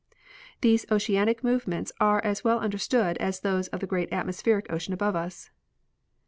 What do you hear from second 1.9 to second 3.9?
are as well understood as those of the